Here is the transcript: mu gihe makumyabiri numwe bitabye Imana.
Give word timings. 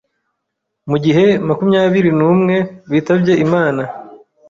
mu 0.89 0.97
gihe 1.03 1.25
makumyabiri 1.47 2.11
numwe 2.19 2.55
bitabye 2.91 3.33
Imana. 3.45 3.83